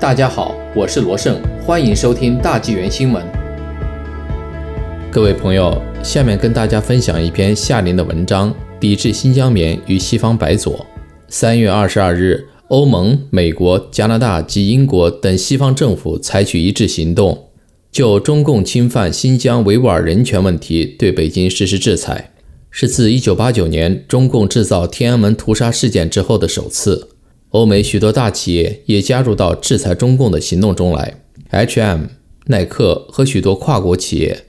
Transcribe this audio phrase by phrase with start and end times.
[0.00, 3.20] 大家好，我是罗胜，欢迎收听大纪元新闻。
[5.10, 10.86] 各位朋友，下面跟大家分享一篇下联的文章：抵制新疆棉与西方白左。
[11.26, 17.48] 三月二十二日，欧盟、美国、加拿大及英国等西方政府采取一致行动，
[17.90, 22.30] 就中共侵犯新疆维吾尔人权问题对北京实施制裁，
[22.70, 27.08] 是自一九八九年中共制造天安门屠杀事件之后的首次。
[27.50, 32.02] 欧美许多大企业也加入到制裁中共的行动中来，H&M、
[32.46, 34.44] 耐克和许多跨国企业。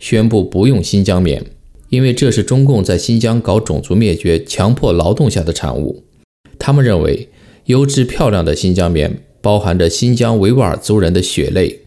[0.00, 1.44] 宣布不用新疆棉，
[1.90, 6.04] 因为这是中共在新疆搞种族灭绝、强迫劳动下的产物。
[6.58, 7.28] 他们认为，
[7.66, 11.80] 优质漂亮的新疆棉包含着新疆维吾尔族人的血泪。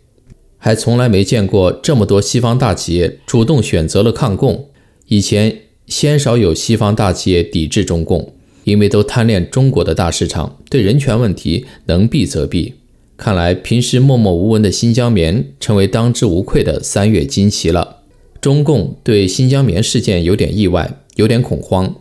[0.57, 4.69] 还从来没见过这么多西方大企业主动选择了抗共。
[5.07, 12.75] 以前鲜少有西方大企业抵制中共，因为都贪恋中国的大市场，对人权问题能避则避。
[13.15, 17.97] 看来平时默默无闻的新疆棉，成为当之无愧的三月惊奇了。
[18.41, 21.95] 中共对新疆棉事件有点意外，有点恐慌。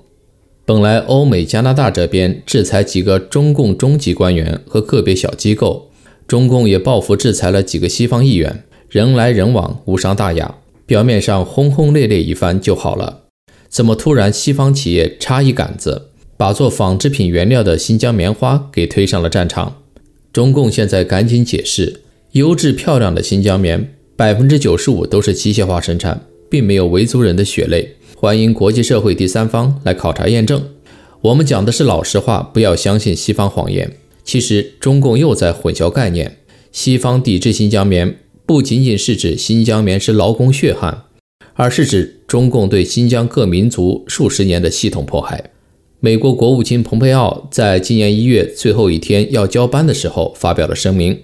[0.65, 5.91] 本来欧美、加拿大这边制裁几个中共中级官员和个别小机构，
[6.27, 13.25] 中共也报复制裁了几个西方议员，人来人往，无伤大雅，表面上轰轰烈烈一番就好了。
[13.69, 19.83] 怎么突然西方企业插一杆子，把做纺织品原料的新疆棉花给推上了战场？
[20.33, 22.03] 中共现在赶紧解释：
[22.33, 26.27] 优质漂亮的新疆棉，百分之九十五都是机械化生产。
[26.53, 30.63] 并没有维族人的血泪，欢迎国际社会第三方来考察验证。
[31.23, 33.97] 我们讲的是老实话，不要相信西方谎言。
[34.23, 36.37] 其实中共又在混淆概念。
[36.71, 41.05] 西方抵制新疆棉，不仅仅是指新疆棉是劳工血汗，
[41.55, 45.53] 而是指中共对新疆各民族数十年的系统迫害。
[46.05, 51.23] 美国国务卿蓬佩奥在今年一月最后一天要交班的时候发表了声明，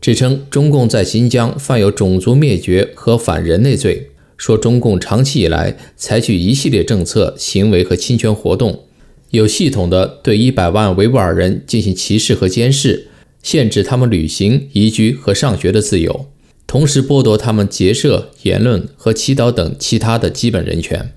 [0.00, 4.10] 指称中共在新疆犯有种族灭绝和反人类罪。
[4.36, 8.84] 说中共长期以来采取一系列政策、行为和侵权活动，
[9.30, 13.08] 有系统的对一百万维吾尔人进行歧视和监视，
[13.42, 16.26] 限制他们旅行、移居和上学的自由，
[16.68, 21.14] 同时剥夺他们结社、言论和祈祷等其他的基本人权。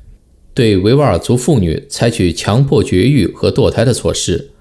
[0.53, 4.51] 对维吾尔族妇女采取强迫绝育和堕胎的措施，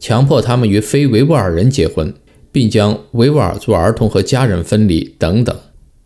[0.00, 2.12] 强迫他们与非维吾尔人结婚，
[2.50, 5.56] 并将维吾尔族儿童和家人分离等等。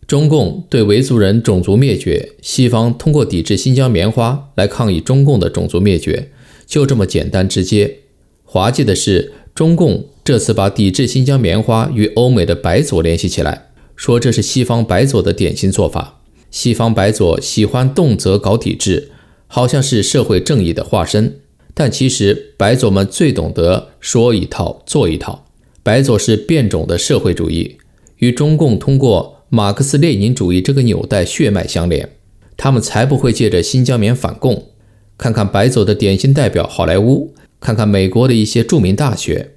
[0.05, 6.31] 中共对维族人种族灭绝，西方通过抵制新疆棉花来抗议中共的种族灭绝，
[6.65, 7.99] 就这么简单直接。
[8.43, 16.21] 滑稽的是，中共这次把抵制新疆棉花与欧美的白左联系起来，说这是西方白左的典型做法。
[16.51, 19.11] 西方白左喜欢动辄搞抵制，
[19.53, 21.41] 好像是社会正义的化身，
[21.73, 25.45] 但其实白左们最懂得说一套做一套。
[25.83, 27.75] 白左是变种的社会主义，
[28.19, 29.39] 与中共通过。
[29.49, 32.11] 马克思列宁主义这个纽带血脉相连，
[32.55, 34.69] 他们才不会借着新疆棉反共。
[35.17, 39.55] 看看白左的典型代表好莱坞，看看美国的一些著名大学，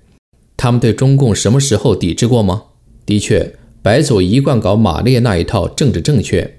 [0.56, 2.64] 他们对中共什么时候抵制过吗？
[3.06, 6.56] 的确，白左一贯搞马列那一套政治正确，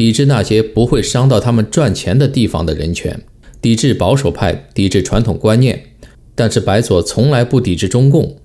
[0.00, 3.20] 抵制那些不会伤到他们赚钱的地方的人权，
[3.60, 5.88] 抵制保守派，抵制传统观念。
[6.34, 8.36] 但是白左从来不抵制中共，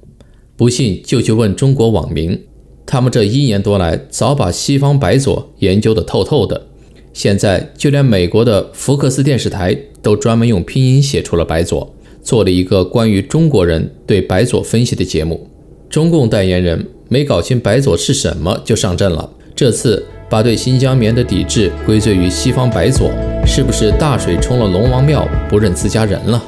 [0.57, 2.43] 不信就去问中国网民。
[2.85, 6.67] 他们这一年多来，早把西方白左研究得透透的。
[7.13, 15.49] 现在就连美国的福克斯电视台都专门用拼音写出了白左，做了一个关于中国人对白左分析的节目。
[15.89, 19.31] 中共代言人没搞清白左是什么就上阵了。
[19.55, 23.11] 这次把对新疆棉的抵制归罪于西方白左，
[23.45, 26.41] 是不是大水冲了龙王庙，不认自家人了？